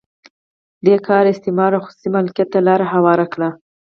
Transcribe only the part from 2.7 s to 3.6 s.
هواره کړه.